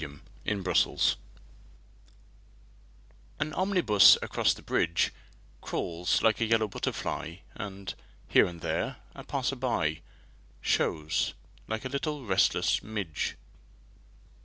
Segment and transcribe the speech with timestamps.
[0.01, 0.97] SYMPHONY IN YELLOW
[3.39, 5.13] AN omnibus across the bridge
[5.61, 7.93] Crawls like a yellow butterfly And,
[8.27, 10.01] here and there, a passer by
[10.59, 11.35] Shows
[11.67, 13.37] like a little restless midge.